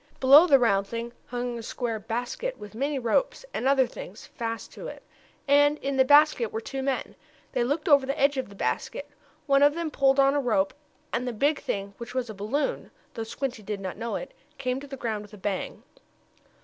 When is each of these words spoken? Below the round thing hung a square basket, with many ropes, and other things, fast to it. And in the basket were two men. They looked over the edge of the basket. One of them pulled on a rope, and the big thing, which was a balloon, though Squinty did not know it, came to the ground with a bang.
Below 0.19 0.47
the 0.47 0.57
round 0.57 0.87
thing 0.87 1.13
hung 1.27 1.59
a 1.59 1.61
square 1.61 1.99
basket, 1.99 2.57
with 2.57 2.73
many 2.73 2.97
ropes, 2.97 3.45
and 3.53 3.67
other 3.67 3.85
things, 3.85 4.25
fast 4.25 4.71
to 4.73 4.87
it. 4.87 5.03
And 5.47 5.77
in 5.77 5.95
the 5.95 6.03
basket 6.03 6.51
were 6.51 6.59
two 6.59 6.81
men. 6.81 7.15
They 7.51 7.63
looked 7.63 7.87
over 7.87 8.07
the 8.07 8.19
edge 8.19 8.35
of 8.37 8.49
the 8.49 8.55
basket. 8.55 9.07
One 9.45 9.61
of 9.61 9.75
them 9.75 9.91
pulled 9.91 10.19
on 10.19 10.33
a 10.33 10.39
rope, 10.39 10.73
and 11.13 11.27
the 11.27 11.33
big 11.33 11.61
thing, 11.61 11.93
which 11.99 12.15
was 12.15 12.31
a 12.31 12.33
balloon, 12.33 12.89
though 13.13 13.21
Squinty 13.23 13.61
did 13.61 13.79
not 13.79 13.95
know 13.95 14.15
it, 14.15 14.33
came 14.57 14.79
to 14.79 14.87
the 14.87 14.97
ground 14.97 15.21
with 15.21 15.35
a 15.35 15.37
bang. 15.37 15.83